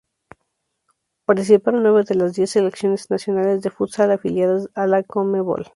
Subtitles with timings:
[1.25, 5.67] Participaron nueve de las diez selecciones nacionales de futsal afiliadas a la Conmebol.